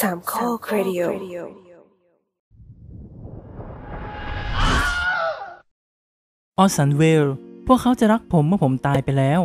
[0.00, 1.02] สามข้อครดิโอ
[6.58, 7.24] ออสันเวล
[7.66, 9.40] พวกเขาจะรักผมเมื่อผมตายไปแล้ว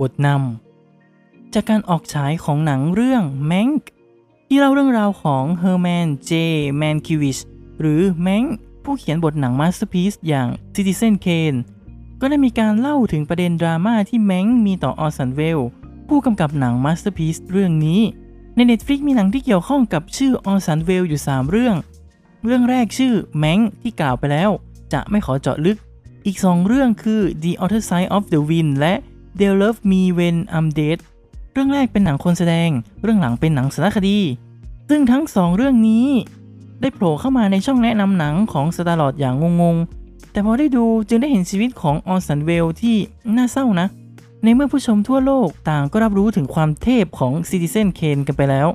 [0.00, 3.68] บทนำ จากการออกฉายของหนังเรื่อง Mank
[4.48, 6.32] ที่เล่าเรื่องราวของเฮอร์แมน เจ
[6.76, 7.38] แมนคิวิช
[7.80, 8.44] หรือ Mank
[8.84, 11.58] ผู้เขียนบทหนังมาสเตอร์พีซอย่าง Citizen Kane
[12.20, 15.58] ก็ได้มีการเล่าถึงประเด็นดราม่าที่ Mank มีต่อออสันเวล
[16.08, 18.00] ผู้กำกับหนังมาสเตอร์พีซเรื่องนี้
[18.56, 21.76] ใน Netflix มีหนังที่เกี่ยวข้องกับชื่อออสันเวลอยู่ 3 เรื่อง
[22.44, 24.50] เรื่องแรกชื่อ Mank ที่กล่าวไปแล้ว
[24.92, 25.78] จะไม่ขอเจาะลึก
[26.26, 28.94] อีก 2 เรื่องคือ The Other Side of the Wind และ
[29.38, 30.98] They'll Love Me When I'm Dead
[31.52, 32.70] เรื่องแรกเป็นหนังคนแสดง
[33.02, 34.18] เรื่องหลังเป็นหนังสารคดี
[34.88, 36.06] ซึ่งทั้ง 2 เรื่องนี้
[36.80, 42.96] ได้โผล่เข้ามาในช่องแนะนำหนังของสตาร์ลอดอย่างงงๆ แต่พอได้ดูจึงได้เห็นชีวิตของออสันเวลที่
[43.36, 43.86] น่าเศร้านะ
[44.46, 48.68] ในเมื่อผู้ชมทั่วโลกต่างก็รับรู้ถึงความเทพของ Citizen Kane กันไปแล้ว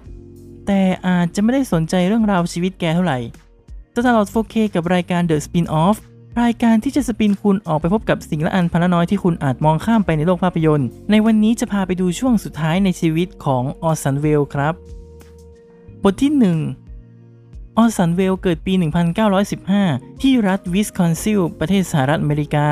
[0.67, 3.19] แต่อาจจะไม่ได้สนใจเรื่องราวชีวิตแกเท่าไหร่
[3.95, 5.97] ตลอด 4K กับรายการ The Spin-off
[6.41, 14.73] รายการที่จะ spin คุณออกไปพบกับสิ่งละอันพันละน้อยที่คุณอาจมองข้ามไปในโลกภาพยนตร์ ในวันนี้จะพาไปดูช่วงสุดท้ายในชีวิตของออสันเวลครับ
[16.03, 16.31] บทที่
[16.99, 18.73] 1 ออสันเวลเกิดปี
[19.47, 22.67] 1915 ที่รัฐวิสคอนซินประเทศสหรัฐอเมริกา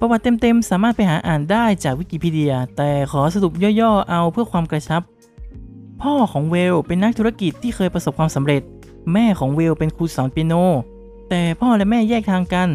[0.00, 5.02] ประวัติเต็มๆ สามารถไปหาอ่านได้จากวิกิพีเดีย แต่ขอสรุปย่อๆ เอาเพื่อความกระชับ
[6.02, 8.62] พ่อของเวลเป็นนักธุรกิจที่เคยประสบความสำเร็จ
[9.12, 10.54] แม่ของเวลเป็นครูสอนเปียโน
[11.30, 12.68] แต่พ่อและแม่แยกทางกัน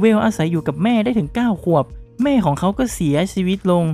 [0.00, 1.84] เวลอาศัยอยู่กับแม่ได้ถึง 9 ขวบ
[2.22, 3.84] แม่ของเขาก็เสียชีวิตลง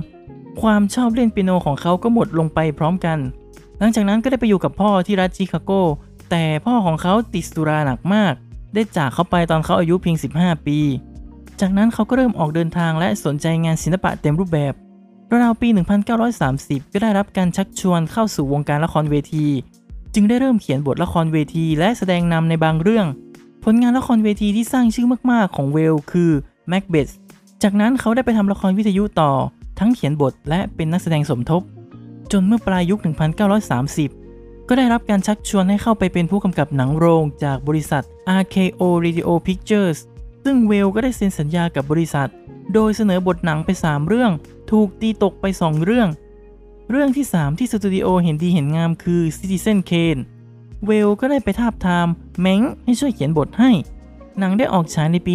[0.61, 3.17] ความชอบเล่นเปียโนของเขาก็หมดลงไปพร้อมกัน
[3.79, 5.71] หลังจากนั้นก็ได้ไปอยู่กับพ่อที่รัฐชิคาโก
[6.29, 8.33] แต่พ่อของเขาติดสุราหนักมาก
[8.73, 10.79] ได้จากเขาไปตอนเขาอายุเพียง 15 ปี
[11.61, 14.73] จากนั้นเขาก็เริ่มออกเดินทางและสนใจงานศิลปะเต็มรูปแบบ
[15.43, 15.69] ราวๆปี
[16.31, 19.47] 1930 ก็ได้รับการชักชวนเข้าสู่วงการละครเวที
[20.13, 23.07] จึงได้เริ่มเขียนบทละครเวทีและแสดงนำในบางเรื่อง
[23.63, 26.31] ผลงานละครเวทีที่สร้างชื่อมากๆของเวลคือ
[26.71, 27.11] Macbeth
[27.63, 29.31] จากนั้นเขาได้ไปทำละครวิทยุต่อ
[29.79, 31.61] ทั้งเขียนบทและเป็นนักแสดงสมทบ
[32.31, 32.99] จนเมื่อปลายยุค
[33.83, 38.03] 1930 ก็ได้รับการชักชวนให้เข้าไปเป็นผู้กำกับหนังโรงจากบริษัท
[38.39, 39.97] RKO Radio Pictures
[40.47, 42.29] ซึ่งเวลก็ได้เซ็นสัญญากับบริษัท
[42.73, 44.31] โดยเสนอบทหนังไป 3 เรื่อง
[44.71, 46.09] ถูกตีตกไป 2 เรื่อง
[46.91, 50.21] เรื่องที่ 3 ที่สตูดิโอเห็นดีเห็นงามคือ Citizen Kane
[50.85, 52.07] เวลก็ได้ไปทาบทาม
[52.39, 53.71] แมงให้ช่วยเขียนบทให้
[54.39, 55.33] หนังได้ออกฉายในปี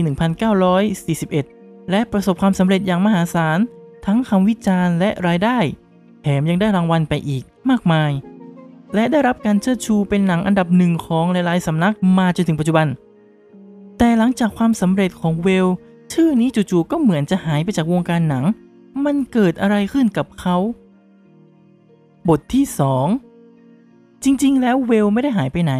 [0.75, 3.59] 1941 และประสบความสำเร็จอย่างมหาศาล
[4.07, 5.59] ทั้งคำวิจารณ์และรายได้
[6.23, 8.13] แถมยังได้รางวัลไปอีกมากมาย
[8.95, 12.87] และได้รับการเชิดชูเป็นหนังอันดับหนึ่งของหลายๆสำนักมาจนถึงปัจจุบัน
[14.03, 15.67] แต่หลังจากความสำเร็จของเวล
[16.13, 18.45] ชื่อนี้จู่ๆก็เหมือนจะหายไปจากวงการหนัง
[19.05, 20.57] มันเกิดอะไรขึ้นกับเขา
[22.29, 22.65] บทที่
[23.45, 25.75] 2 จริง ๆ แล้วเวลไม่ได้หายไปไหน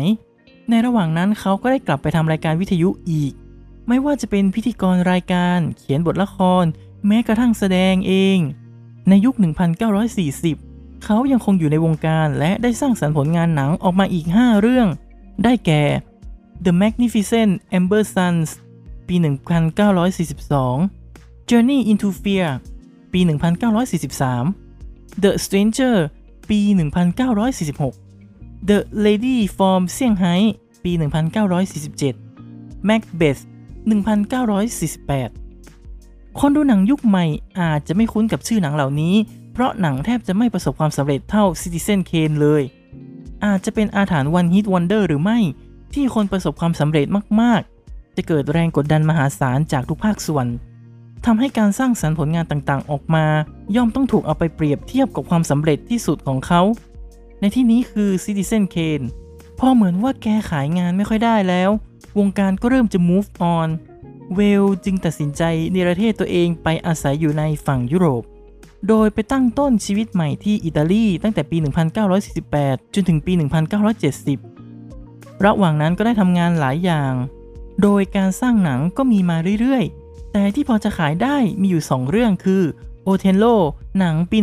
[0.71, 3.33] ในระหว่างนั้นเขาก็ได้กลับไปทำรายการวิทยุอีก
[3.89, 6.65] ไม่ว่าจะเป็นพิธีกรรายการ เขียนบทละคร
[7.07, 8.39] แม้กระทั่งแสดงเอง
[9.09, 9.35] ในยุค
[10.21, 14.89] 1940เขายังคงอยู่ในวงการและได้สร้างสรรค์ผลงานหนังออกมาอีก 5 เรื่อง
[15.45, 15.83] ได้แก่
[16.65, 18.49] The Magnificent Amber Sons
[19.09, 22.51] ปี 1942 Journey into Fear
[23.13, 23.21] ปี
[24.27, 25.97] 1943 The Stranger
[26.49, 26.59] ปี
[27.49, 30.41] 1946 The Lady from Shanghai
[30.85, 33.41] ปี 1947 Macbeth
[33.89, 35.41] 1948
[36.41, 37.27] คนดูหนังยุคใหม่
[37.61, 39.15] อาจจะไม่คุ้นกับชื่อหนังเหล่านี้
[39.53, 42.63] เพราะหนังแทบจะไม่ประสบความสำเร็จเท่า Citizen Kane เลย
[43.45, 45.39] อาจจะเป็นอาถรรพ์ One Hit Wonder หรือไม่
[45.95, 47.07] ที่คนประสบความสำเร็จ
[47.41, 50.47] มากๆ จะเกิดแรงกดดันมหาศาลจากทุกภาคส่วน
[51.27, 53.27] ทำให้การสร้างสรรค์ผลงานต่างๆ ออกมา
[53.77, 56.63] ย่อมต้องถูกเอาไปเปรียบเทียบกับความสำเร็จที่สุดของเขา
[57.41, 59.07] ในที่นี้คือ Citizen Kane
[59.59, 61.71] พอเหมือนว่าแกขายงานไม่ค่อยได้แล้ว
[62.19, 63.69] วงการก็เริ่มจะ move on
[64.35, 68.23] เวลจึงตัดสินใจเนรเทศตัวเองไปอาศัยอยู่ในฝั่งยุโรป
[68.89, 71.57] โดยไปตั้งต้นชีวิตใหม่ที่อิตาลีตั้งแต่ปี
[72.21, 73.33] 1948 จนถึงปี
[73.99, 74.50] 1970
[75.45, 77.13] ระหว่างนั้นก็ได้ทำงานหลายอย่าง
[77.83, 82.63] โดยการสร้างหนังก็มีมาเรื่อยๆ แต่ที่พอจะขายได้มีอยู่ 2 เรื่องคือ
[83.07, 83.55] o t e l l o
[83.99, 84.39] หนังปี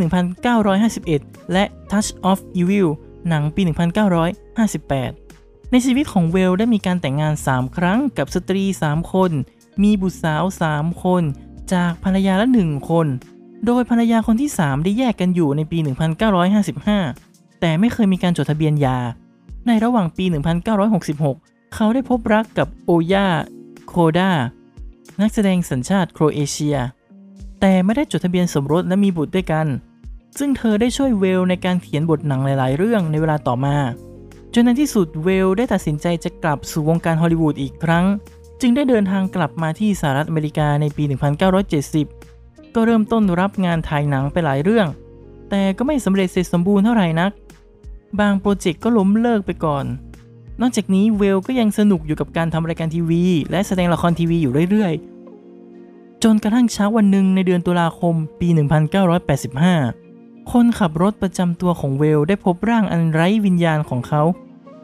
[0.74, 2.88] 1951 และ Touch of Evil
[3.30, 3.62] หนังปี
[4.48, 9.32] 1958 ในชีวิตของเวลได้มีการแต่งงาน 3 ครั้งกับสตรี 3 คน
[9.84, 10.44] มีบุตรสาว
[10.74, 11.24] 3 คน
[11.74, 13.08] จากภรรยาละ 1 คน
[13.66, 15.78] โดยภรรยาคนที่ 3 ได้แยกกันอยู่ในปี
[16.66, 19.00] 1955 แต่ไม่เคยมีการจดทะเบียนหย่า
[19.68, 20.26] ในระหว่างปี
[21.00, 23.28] 1966 เขาได้พบรักกับโอยา
[23.88, 24.32] โคดา
[25.22, 26.78] นักแสดงสัญชาติโครเอเชีย
[27.60, 29.68] แต่ไม่ได้จดทะเบียนสมรสและมีบุตรด้วยกัน
[30.40, 33.78] ซึ่งเธอได้ช่วยเวลในการเขียนบทหนังหลาย ๆ เรื่องในเวลาต่อมา
[34.54, 38.06] จนในที่สุดเวลได้ตัดสินใจจะกลับสู่วงการฮอลลีวูดอีกครั้ง
[38.62, 41.04] จึงได้เดินทางกลับมาที่สหรัฐอเมริกาในปี
[41.90, 44.88] 1970 ก็เริ่มต้นรับงานถ่ายหนังไปหลายเรื่อง
[45.50, 47.32] แต่ก็ไม่สำเร็จเสร็จสมบูรณ์เท่าไหร่นัก
[48.20, 49.86] บางโปรเจกต์ก็ล้มเลิกไปก่อน
[50.62, 58.48] นอกจากนี้เวลก็ยังสนุกอยู่กับการทำรายการทีวี และแสดงละครทีวีอยู่เรื่อยๆ จนกระทั่งเช้าวันหนึ่งในเดือนตุลาคมปี
[59.70, 64.22] 1985 คนขับรถประจำตัวของเวลได้พบร่างอันไร้วิญญาณของเขา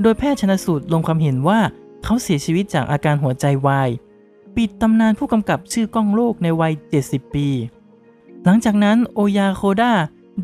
[0.02, 1.60] โดยแพทย์ชนสูตรลงความเห็นว่า
[2.04, 3.90] เขาเสียชีวิตจากอาการหัวใจวาย
[4.56, 6.74] ปิดตำนานผู้กำกับชื่อกล้องโลกในวัย
[7.04, 7.48] 70 ปี
[8.44, 9.94] หลังจากนั้นโอยาโคดา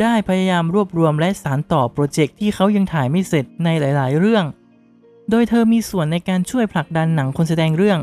[0.01, 4.45] ได้พยายามรวบรวมและสารต่อโปรเจกต์ที่เขายังถ่ายไม่เสร็จในหลาย ๆ เรื่อง
[5.29, 7.99] โดยเธอมีส่วนในการช่วยผลักดันหนังคนแสดงเรื่อง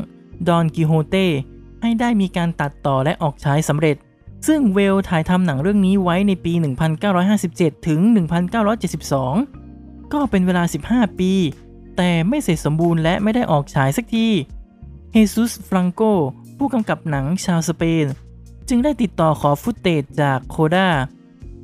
[0.47, 1.27] ดอนกิโฮเต้
[1.81, 3.95] ให้ได้มีการตัดต่อและออกฉายสำเร็จ
[4.47, 6.53] ซึ่งเวลถ่ายทำหนังเรื่องนี้ไว้ในปี
[7.19, 7.99] 1957 ถึง
[9.27, 11.31] 1972 ก็เป็นเวลา 15 ปี
[11.97, 14.27] แต่ไม่เสร็จสมบูรณ์และไม่ได้ออกฉายสักที
[15.13, 16.01] เฮซุสฟรังโก
[16.57, 18.05] ผู้กำกับหนังชาวสเปน
[18.69, 20.89] จึงได้ติดต่อขอฟุตเตจจากโคดา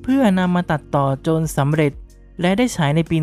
[0.03, 1.91] เพื่อนำมาตัดต่อจนสำเร็จ
[2.41, 3.17] และได้ฉายในปี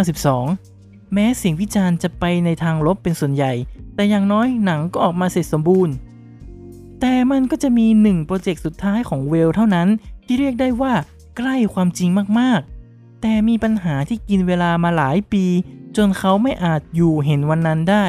[0.00, 3.52] 1992 แม้เสียงวิจารณ์จะไปในทางลบเป็นส่วนใหญ่
[3.94, 5.94] แต่อย่างน้อยหนังก็ออกมาเสร็จสมบูรณ์
[7.00, 9.88] แต่มันก็จะมีหนึ่งโปรเจกต์สุดท้ายของเวลเท่านั้น
[10.24, 10.94] ที่เรียกได้ว่า
[11.36, 15.44] ใกล้ความจริงมากๆ แต่มีปัญหาที่กินเวลามาหลายปี
[15.96, 18.06] จนเขาไม่อาจอยู่เห็นวันนั้นได้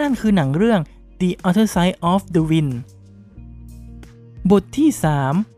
[0.00, 0.80] นั่นคือหนังเรื่อง
[1.20, 2.74] The Other Side of the Wind
[4.50, 4.90] บทที่
[5.26, 5.55] ออสัน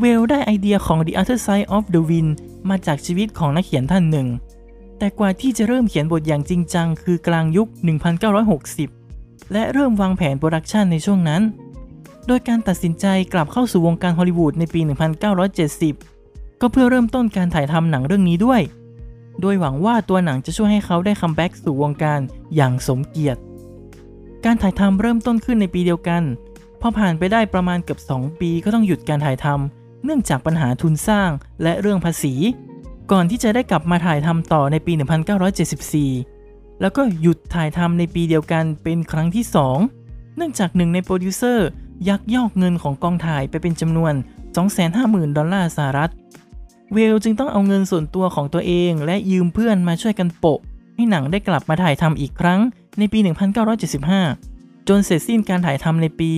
[0.00, 2.32] เวลได้ไอเดียของ The Other Side of the Wind
[2.68, 4.28] มาจากชีวิตของนักเขียนท่านหนึ่ง
[4.98, 7.68] แต่กว่าที่จะเริ่มเขียนบทอย่างจริงจังคือกลางยุค
[8.60, 11.42] 1960 และเริ่มวางแผนโปรดักชันในช่วงนั้น
[12.26, 14.80] โดยการตัดสินใจกลับเข้าสู่วงการฮอลลีวูดในปี
[15.90, 18.60] 1970 ก็เพื่อเริ่มต้นการถ่ายทำหนังเรื่องนี้ด้วย
[19.40, 22.20] โดยหวังว่าตัวหนังจะช่วยให้เขาได้ comeback สู่วงการ
[22.54, 23.40] อย่างสมเกียรติ
[24.44, 26.22] การถ่ายทำเริ่มต้นขึ้นในปีเดียวกัน
[26.80, 31.30] พอผ่านไปได้ประมาณเกือบ2 ปีก็ต้องหยุดการถ่ายทำ เนื่องจากปัญหาทุนสร้าง
[31.62, 32.34] และเรื่องภาษี
[33.12, 34.92] ก่อนที่จะได้กลับมาถ่ายทำต่อในปี
[36.06, 39.44] 1974 แล้วก็หยุดถ่ายทำในปีเดียวกันเป็นครั้งที่
[39.90, 41.68] 2 เนื่องจากหนึ่งในโปรดิวเซอร์
[42.08, 44.12] ยักยอกเงินของกองถ่ายไปเป็นจำนวน
[44.74, 46.10] 250,000 ดอลลาร์สหรัฐ
[46.92, 50.60] เวลจึงต้องเอาเงินส่วนตัวของตัวเองและยืมเพื่อนมาช่วยกันโปะ
[50.94, 52.60] ให้หนังได้กลับมาถ่ายทำอีกครั้ง
[52.98, 53.18] ในปี
[54.04, 56.30] 1975 จนเสร็จสิ้นการถ่ายทำในปี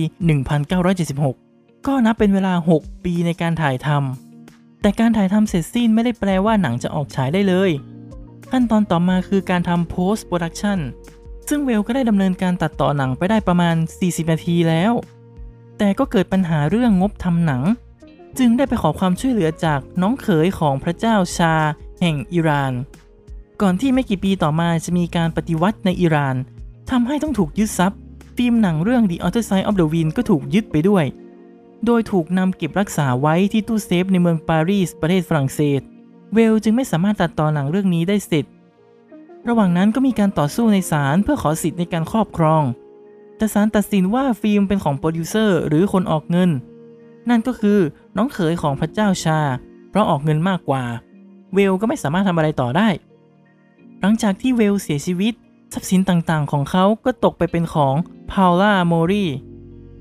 [0.51, 1.50] 1976
[1.87, 7.71] ก็นับเป็นเวลา 6 ปีในการถ่ายทำแต่การถ่ายทำเสร็จสิ้นไม่ได้แปลว่าหนังจะออกฉายได้เลย
[8.51, 10.79] ขั้นตอนต่อมาคือการทำ post production
[11.49, 14.93] ซึ่งเวลก็ได้ดำเนินการตัดต่อหนังไปได้ประมาณ 40 นาทีแล้ว
[15.77, 17.61] แต่ก็เกิดปัญหาเรื่องงบทำหนัง
[18.39, 21.53] จึงได้ไปขอความช่วยเหลือจากน้องเขยของพระเจ้าชา
[21.99, 22.73] แห่งอิหร่าน
[23.61, 26.35] ก่อนที่ไม่กี่ปีต่อมาจะมีการปฏิวัติในอิหร่าน
[26.91, 27.99] ทำให้ต้องถูกยึดทรัพย์
[28.35, 31.05] ฟิล์มหนังเรื่อง The Other Side of the Wind ก็ถูกยึดไปด้วย
[31.85, 35.81] โดยถูกนำเก็บรักษาไว้ที่ตู้เซฟในเมืองปารีสประเทศฝรั่งเศส
[36.33, 38.45] เวลจึงไม่สามารถตัดต่อหนังเรื่องนี้ได้เสร็จ
[39.47, 42.63] ระหว่างนั้นก็มีการต่อสู้ในศาลเพื่อขอสิทธิ์ในการครอบครอง
[43.37, 46.49] แต่ศาลตัดสินว่าฟิล์มเป็นของโปรดิวเซอร์หรือคนออกเงิน
[47.29, 47.79] นั่นก็คือ
[48.17, 49.39] น้องเขยของพระเจ้าชา
[49.89, 50.83] เพราะออกเงินมากกว่า
[51.53, 52.89] เวลก็ไม่สามารถทำอะไรต่อได้
[53.99, 55.33] หลังจากที่เวลเสียชีวิต
[55.73, 57.95] ทรัพย์สินต่างๆ ของเขาก็ตกไปเป็นของ
[58.31, 59.25] พาวล่าโมรี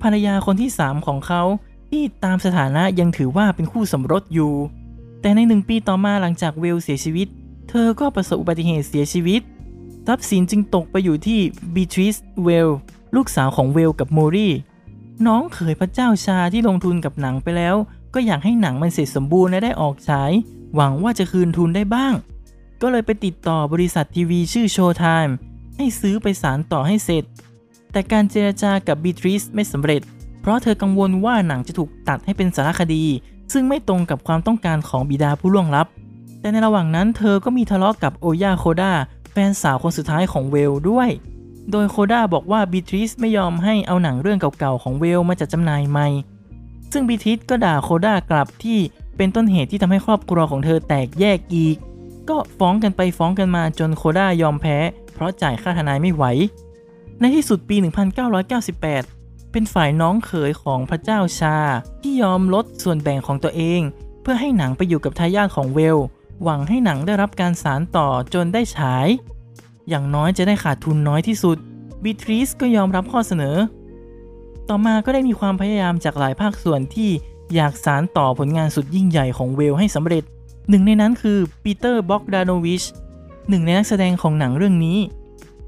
[0.03, 1.43] ภรรยาคนที่ 3 ของเขา
[1.91, 4.53] ที่ตามสถานะยังถือว่าเป็นคู่สมรสอยู่
[5.21, 7.29] แต่ในหนึ่งปีต่อมาหลังจากเวลเสียชีวิต
[7.69, 9.43] เธอก็ประสบอุบัติเหตุเสียชีวิต
[10.07, 11.41] ทรัพย์สินจึงตกไปอยู่ที่
[11.75, 12.69] บีทริสเวล
[13.17, 14.49] ลูกสาวของเวลกับโมรี
[15.27, 17.77] น้องเขยพระเจ้าชาที่ลงทุนกับหนังไปแล้ว
[18.15, 20.33] ก็อยากให้หนังมันเสร็จสมบูรณ์และได้ออกฉาย
[20.75, 22.15] หวังว่าจะคืนทุนได้บ้าง
[22.83, 25.33] ก็เลยไปติดต่อบริษัททีวีชื่อ Showtime
[25.77, 27.25] ให้ซื้อไปสารต่อให้เสร็จ
[27.93, 30.03] แต่การเจรจากับบีทริสไม่สำเร็จ
[30.41, 33.05] เพราะเธอกังวลว่าหนังจะถูกตัดให้เป็นสารคดี
[33.53, 35.87] ซึ่งไม่ตรงกับความต้องการของบิดาผู้ล่วงลับ
[36.41, 38.93] แต่ในระหว่างนั้นเธอก็มีทะเลาะกับโอยาโคดา
[39.33, 41.09] แฟนสาวคนสุดท้ายของเวลด้วย
[41.71, 46.09] โดยโคดาบอกว่าบีทริสไม่ยอมให้เอาหนังเรื่องเก่าๆของเวลมาจัดจำหน่ายใหม่
[46.93, 48.79] ซึ่งบีทริสก็ด่าโคดากลับที่
[49.17, 51.77] เป็นต้นเหตุที่ทำให้ครอบครัวของเธอแตกแยกอีก
[52.29, 54.79] ก็ฟ้องกันไปฟ้องกันมาจนโคดายอมแพ้
[55.15, 56.25] เพราะจ่ายค่าทนายไม่ไหว
[57.21, 59.20] ในที่สุดปี 1998
[59.52, 61.57] เป็นฝ่ายน้องเขยของพระเจ้าชา
[62.02, 63.80] ที่ยอมลดส่วนแบ่งของตัวเอง
[64.23, 65.99] เพื่อให้หนังไปอยู่กับทายาทของเวล
[66.42, 69.07] หวังให้หนังได้รับการสานต่อจนได้ฉาย
[69.88, 71.59] อย่างน้อยจะได้ขาดทุนน้อยที่สุด
[72.02, 73.57] บีทริสก็ยอมรับข้อเสนอ
[74.69, 77.11] ต่อมาก็ได้มีความพยายามจากหลายภาคส่วนที่
[77.54, 80.25] อยากสานต่อผลงานสุดยิ่งใหญ่ของเวลให้สำเร็จ
[80.69, 82.85] หนึ่งในนั้นคือปีเตอร์บ็อกดานวิช
[83.49, 84.99] หนึ่งในนักแสดงของหนังเรื่องนี้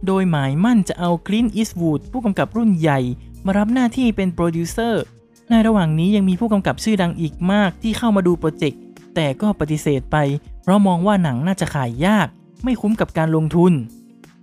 [0.06, 3.00] โดยหมายมั่นจะเอาคลินต์อีสต์วูดผู้กำกับรุ่นใหญ่
[3.46, 5.02] มารับหน้าที่เป็นโปรดิวเซอร์
[5.50, 8.80] ในระหว่างนี้ยังมีผู้กำกับชื่อดังอีกมากที่เข้ามาดูโปรเจกต์
[9.14, 10.16] แต่ก็ปฏิเสธไป
[10.62, 12.26] เพราะมองว่าหนังน่าจะขายยาก
[12.64, 13.72] ไม่คุ้มกับการลงทุน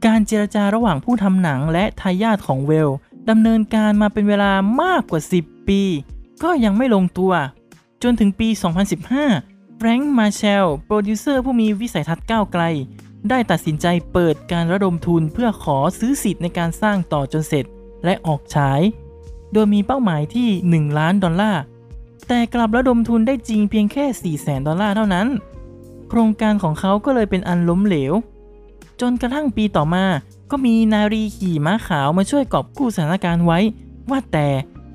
[0.06, 2.90] การเจรจาระหว่างผู้ทำหนังและทายาทของเวล
[3.30, 4.52] ดำเนินการมาเป็นเวลา
[4.82, 5.82] มากกว่า 10 ปี
[6.44, 7.34] ก็ยังไม่ลงตัว
[8.04, 8.48] จนถึงปี
[9.14, 12.64] 2015 แฟรงค์มาเชลโปรดิวเซอร์ผู้มีวิสัยทัศน์ก้าวไกล
[13.30, 17.66] ได้ตัดสินใจเปิดการระดมทุนเพื่อขอซื้อสิทธิ์ในการสร้างต่อจนเสร็จ
[18.06, 18.82] และออกฉาย
[19.54, 21.62] โดยมีเป้าหมายที่ 1 ล้านดอลลาร์
[22.28, 25.28] แต่กลับระดมทุนได้จริงเพียงแค่4แสนดอลลาร์เท่านั้น
[26.10, 28.14] โครงการของเขาก็เลยเป็นอันล้มเหลว
[29.02, 30.06] จนกระทั่งปีต่อมา
[30.52, 33.60] ก็มีนารีขี่ม้าขาวมาช่วยกอบกู้สถานการณ์ไว้
[34.10, 34.48] ว่าแต่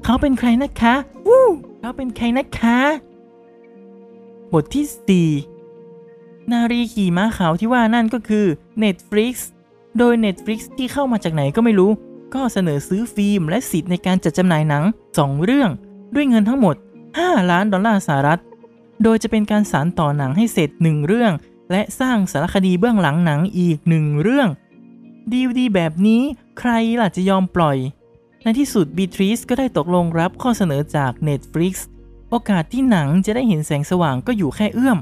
[0.05, 0.95] เขาเป็นใครนะคะ
[1.29, 1.47] วู้
[1.81, 2.79] เขาเป็นใครนะคะ
[4.53, 8.47] บทที่ 4 นารีขี่ม้าขาวที่ว่านั่นก็คือ
[8.83, 9.35] Netflix
[9.99, 11.91] โดย Netflix ที่เข้ามาจากไหนก็ไม่รู้
[12.35, 15.71] ก็เสนอซื้อฟิล์มและสิทธิ์ในการจัดจำหน่ายหนัง 2 เรื่อง
[16.15, 16.77] ด้วยเงินทั้งหมด
[17.13, 18.41] 5 ล้านดอลลาร์สหรัฐ
[19.03, 21.33] โดยจะเป็นการสานต่อหนังให้เสร็จ 1 เรื่อง
[21.71, 24.49] และสร้างสารคดีเบื้องหลังหนังอีก 1 เรื่อง
[25.33, 26.23] ดีลดีแบบนี้
[26.59, 27.77] ใครล่ะจะยอมปล่อย
[28.43, 31.75] ในที่สุดบีทริสก็ได้ตกลงรับข้อเสนอจาก Netflix
[32.31, 34.99] โอกาสที่หนังจะได้เห็นแสงสว่างก็อยู่แค่เอื้อม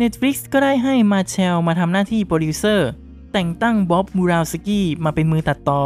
[0.00, 2.88] Netflix ก็ได้ให้มาร์แชลมาทำหน้าที่โปรดิวเซอร์
[3.32, 5.82] แต่งตั้งบ๊อบมูราลสกี้มาเป็นมือตัดต่อ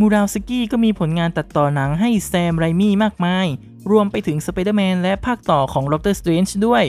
[0.00, 3.46] มูราลสกี้ก็มีผลงานตัดต่อหนังให้แซมไรมี่มากมาย
[3.90, 6.84] รวมไปถึงสไปเดอร์แมนและภาคต่อของด็อกเตอร์สเตรนจ์ด้วย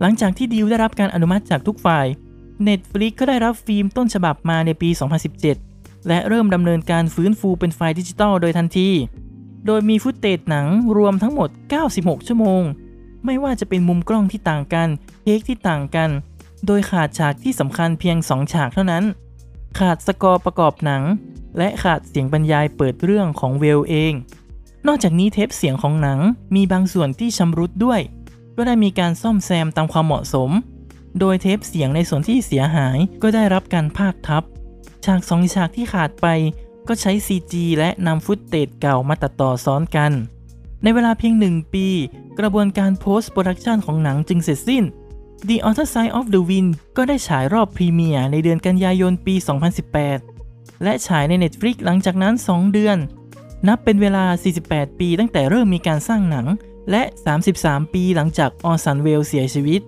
[0.00, 2.06] หลังจากที่ดีลได้รับการอนุมัติจากทุกฝ่าย
[2.66, 4.90] Netflix ก็ได้รับฟิล์มต้นฉบับมาในปี
[5.48, 8.90] 2017 และเริ่มดำเนินการฟื้นฟูเป็นไฟล์ดิจิตอลโดยทันที
[9.66, 10.66] โดยมี footage หนัง
[10.96, 11.48] รวมทั้งหมด
[11.88, 12.62] 96 ชั่วโมง
[13.24, 14.88] ไม่ว่าจะเป็นมุมกล้องที่ต่างกัน
[15.22, 16.10] เทคที่ต่างกัน
[16.66, 19.04] โดยขาดฉากที่สำคัญเพียง 2 ฉากเท่านั้น
[19.78, 21.02] ขาดสกอร์ประกอบหนัง
[21.58, 24.12] และขาดเสียงบรรยายเปิดเรื่องของเวลเอง
[24.86, 26.18] นอกจากนี้เทปเสียงของหนัง
[26.54, 28.00] มีบางส่วนที่ชำรุดด้วย
[28.56, 30.50] ก็ได้มีการซ่อมแซมตามความเหมาะสม
[31.20, 34.42] โดยเทปเสียงในส่วนที่เสียหายก็ได้รับการพากทับ
[35.04, 36.26] ฉากสองฉากที่ขาดไป
[36.88, 40.12] ก็ใช้ CG และนำฟุตเตจเก่ามาตัดต่อซ้อนกัน
[40.82, 41.86] ในเวลาเพียงหนึ่งปี
[42.38, 44.84] กระบวนการ post production ของหนังจึงเสร็จสิ้น
[45.48, 49.34] The Other Side of the Wind ก็ได้ฉายรอบพรีเมียร์ในเดือนกันยายนปี
[49.90, 50.39] 2018
[50.82, 52.98] และฉายใน Netflix หลังจากนั้น 2 เดือน
[53.68, 54.24] นับเป็นเวลา
[54.62, 56.46] 48 ปีตั้งแต่เริ่มมีการสร้างหนัง
[56.90, 57.02] และ
[57.46, 59.80] 33 ปีหลังจากออสันเวลเสียชีวิต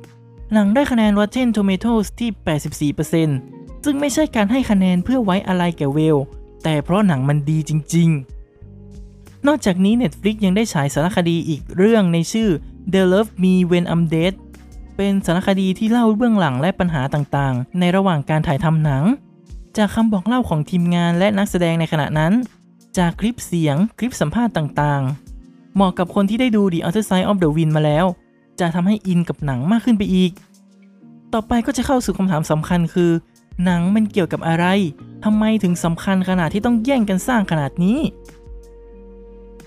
[0.53, 6.17] หนังได้คะแนน Rotten Tomatoes ที่ 84%ซึ่งไม่ใช่การให้คะแนนเพื่อไว้อะไรแก่เวล
[6.65, 8.09] แต่เพราะหนังมันดีจริง
[8.79, 12.49] ๆ นอกจากนี้ Netflix ยังได้ฉายสารคดีอีกเรื่องในชื่อ
[12.93, 14.35] The Love Me When I'm Dead
[14.97, 19.05] เป็นสารคดีที่เล่าเบื้องหลังและปัญหาต่างๆ ในระหว่างการถ่ายทำหนัง
[19.77, 22.33] จากคำบอกเล่าของทีมงานและนักแสดงในขณะนั้น
[22.99, 28.07] จากคลิปเสียงคลิปสัมภาษณ์ต่างๆ เหมาะกับคนที่ได้ดู The Other Side of the Wind มาแล้ว
[28.61, 30.33] จะทำให้อินกับหนังมากขึ้นไปอีก
[31.33, 33.11] ต่อไปก็จะเข้าสู่คำถามสำคัญคือ
[33.65, 34.67] หนังมันเกี่ยวกับอะไร
[35.25, 37.99] ทำไมถึงสำคัญขนาดที่ต้องแย่งกันสร้างขนาดนี้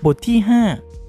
[0.04, 0.38] บทที่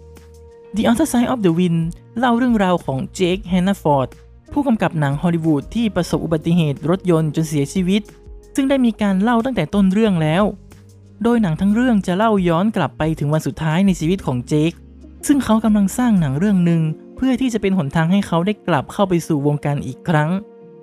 [0.01, 1.79] 5 The Other Side of the Wind
[2.19, 4.07] เล่าเรื่องราวของเจคแฮนนาฟอร์ด
[4.51, 8.01] ผู้กำกับหนังฮอลลีวูดที่ประสบอุบัติเหตุรถยนต์จนเสียชีวิต
[8.59, 10.43] ซึ่งได้มีการเล่าตั้งแต่ต้นเรื่องแล้ว
[11.23, 14.71] โดยหนังทั้งเรื่องจะเล่าย้อนกลับไปถึงวันสุดท้ายในชีวิตของเจค
[15.27, 16.81] ซึ่งเขากำลังสร้างหนังเรื่องหนึ่ง
[17.15, 20.29] เพื่อที่จะเป็นหนทางให้เขาได้กลับเข้าไปสู่วงการอีกครั้ง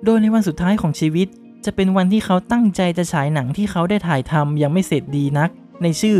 [0.05, 1.27] โดยในวันสุดท้ายของชีวิต
[1.65, 5.49] จะเป็นวันที่เขาตั้งใจจะฉายหนังที่เขาได้ถ่ายทำยังไม่เสร็จดีนัก
[5.83, 6.17] ในชื่อ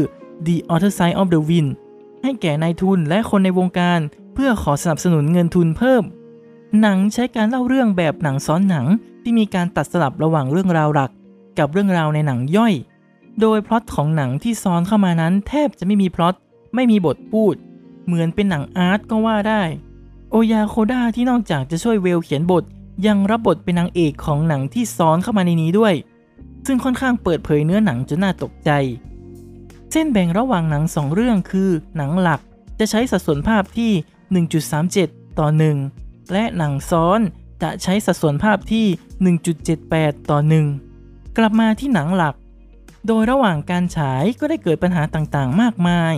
[0.48, 1.72] The Other Side of the Wind
[2.24, 4.00] ให้แก่นายทุนและคนในวงการ
[4.34, 6.04] เพื่อขอสนับสนุนเงินทุนเพิ่ม
[6.82, 8.86] หนังใช้การเล่าเรื่องแบบหนังซ้อนหนัง
[9.24, 11.12] ที่มีการตัดสลับระหว่างเรื่องราวหลัก
[11.60, 12.74] กับเรื่องราวในหนังย่อย
[13.42, 16.36] โดยพล็อตของหนังที่ซ้อนเข้ามานั้น แทบจะไม่มีพล็อต
[16.76, 17.56] ไม่มีบทพูด
[18.06, 19.64] เหมือนเป็นหนังอาร์ตก็ว่าได้
[20.32, 22.64] โอยาโคด้าที่นอกจากจะช่วยเวลเขียนบท
[23.08, 25.94] ยังรับบทเป็นนางเอกของหนังที่ซ้อนเข้ามาในนี้ด้วย
[26.66, 28.72] ซึ่งค่อนข้างเปิดเผยเนื้อหนังจนน่าตกใจ
[29.92, 32.42] เส้นแบ่งระหว่างหนังสองเรื่องคือ หนังหลัก
[32.80, 33.92] จะใช้สัดส่วนภาพที่
[34.90, 35.48] 1.37 ต่อ
[35.90, 37.20] 1 และหนังซ้อน
[37.64, 38.86] จะใช้สัดส่วนภาพที่
[39.78, 40.85] 1.78 ต่อ 1
[41.38, 42.36] กลับมาที่หนังหลัก
[43.08, 46.14] โดยระหว่างการฉายก็ได้เกิดปัญหาต่างๆ มากมาย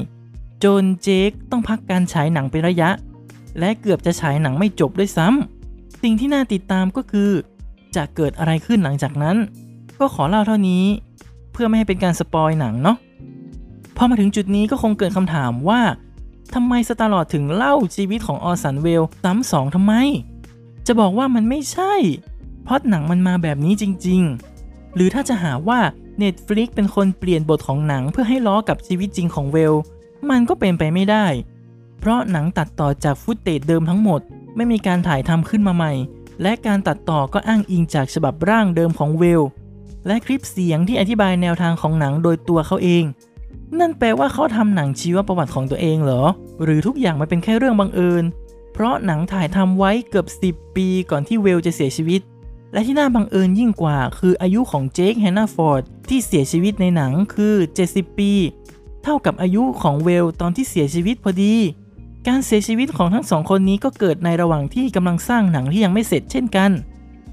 [0.63, 2.89] จนเจคต้องพักการฉายหนังเป็นระยะ
[3.59, 7.31] และเกือบจะฉายหนังไม่จบด้วยซ้ำสิ่งที่น่าติดตามก็คือ
[7.95, 9.37] จะเกิดอะไรขึ้นหลังจากนั้น
[9.99, 10.83] ก็ขอเล่าเท่านี้
[11.51, 12.97] เพื่อไม่ให้เป็นการสปอยหนังเนาะ
[13.97, 15.81] พอมาถึงจุดนี้ก็คงเกิดคำถามว่า
[16.53, 19.93] ทำไมสตาร์ลอดถึงเล่าชีวิตของออสันเวลซ้ำสองทำไม
[20.87, 21.93] จะบอกว่ามันไม่ใช่
[22.63, 24.23] เพราะหนังมันมาแบบนี้จริง
[24.97, 25.79] หรือถ้าจะหาว่า
[26.21, 29.73] Netflix เป็นคนเปลี่ยนบทของหนังเพื่อให้ล้อกับชีวิตจริงของเวล
[30.29, 31.25] มันก็เป็นไปไม่ได้
[31.99, 34.21] เพราะหนังตัดต่อจากฟุตเตจเดิมทั้งหมด
[34.55, 35.93] ไม่มีการถ่ายทำขึ้นมาใหม่
[36.41, 39.41] และการตัดต่อก็อ้างอิงจากฉบับร่างเดิมของเวล
[40.07, 43.03] และคลิปเสียงที่อธิบายแนวทางของหนังโดยตัวเขาเอง
[43.79, 46.23] นั่นแปลว่าเขาทำหนังชีวประวัติของตัวเองเหรอ
[46.63, 48.23] หรือทุกอย่างมันเป็นแค่เรื่องบังเอิญ
[48.73, 52.21] เพราะหนังถ่ายทำไว้เกือบ 10 ปีก่อนที่เวลจะเสียชีวิต
[52.73, 57.55] และที่น่าบังเอิญยิ่งกว่าคืออายุของเจคแฮนนาฟอร์ดที่เสียชีวิตในหนังคือ
[57.87, 58.31] 70 ปี
[59.03, 61.55] เท่ากับอายุของเวลตอนที่เสียชีวิตพอดี
[62.27, 66.71] การเสียชีวิตของทั้งสองคนนี้ก็เกิดในระหว่างที่กำลังสร้างหนังที่ยังไม่เสร็จเช่นกัน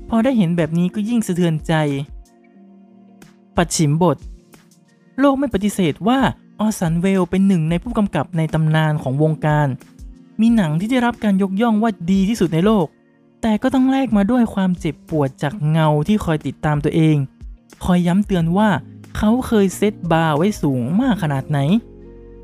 [0.08, 1.72] พอได้เห็นแบบนี้ก็ยิ่งสะเทือนใจ
[3.56, 4.16] ปัจฉิมบท
[5.20, 6.18] โลกไม่ปฏิเสธว่า
[6.60, 9.68] ออสันเวลเป็นหนึ่งในผู้กำกับในตำนานของวงการ
[10.40, 12.86] มีหนังที่ได้รับการยกย่องว่าดีที่สุดในโลก
[13.46, 17.16] แต่ก็ต้องแลกมาด้วยความเจ็บปวดจากเงาที่คอยติดตามตัวเอง
[17.84, 18.68] คอยย้ำเตือนว่า
[19.16, 21.58] เขาเคย set bar ไว้สูงมากขนาดไหน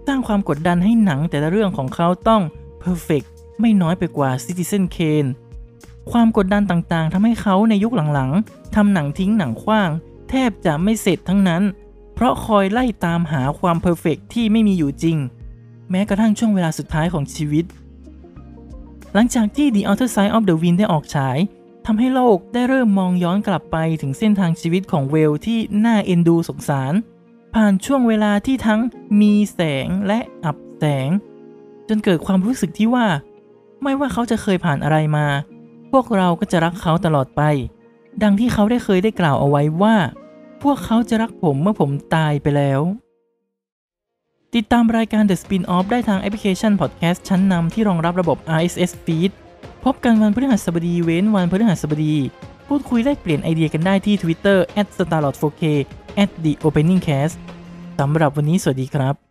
[0.07, 2.43] สร้างความกดดันให้หนังแต่ละเรื่องของเขาต้อง
[2.81, 3.23] perfect
[3.61, 5.31] ไม่น้อยไปกว่า Citizen Kane
[6.11, 9.91] ความกดดันต่างๆทำให้เขาในยุคหลังๆทำหนังทิ้งหนังขว้าง
[10.29, 11.63] แทบจะไม่เสร็จทั้งนั้น
[12.15, 15.17] เพราะคอยไล่ตามหาความ perfect ที่ไม่มีอยู่จริง
[15.91, 17.65] แม้กระทั่งช่วงเวลาสุดท้ายของชีวิต
[19.15, 21.39] หลังจากที่ The Outer Side of the Wind ได้ออกฉาย
[21.87, 26.95] ทำให้โลกได้เริ่มมองย้อนกลับไปถึงเส้นทางชีวิตของเวลที่น่าเอ็นดูสงสาร
[27.55, 28.81] ผ่านช่วงเวลาที่ทั้ง
[29.21, 31.09] มีแสงและอับแสง
[31.89, 33.07] จนเกิดความรู้สึกที่ว่า
[33.83, 35.27] ไม่ว่าเขาจะเคยผ่านอะไรมา
[35.91, 37.43] พวกเราก็จะรักเขาตลอดไป
[38.23, 39.97] ดังที่เขาได้เคยได้กล่าวเอาไว้ว่า
[40.63, 42.81] พวกเขาจะรักผมเมื่อผมตายไปแล้ว
[44.57, 49.31] ติดตามรายการ The Spin-off ได้ทางแอปพลิเคชัน Podcast ชั้นนำที่รองรับระบบ RSS Feed
[49.85, 52.17] พบกันวันพฤหัสบดีเว้นวันพฤหัสบดี
[52.69, 54.59] พูดคุยแลกเปลี่ยนไอเดียกันได้ที่ Twitter
[54.97, 55.63] @starlord4k
[56.43, 57.35] @theopeningcast
[57.99, 59.30] สำหรับวันนี้สวัสดีครับ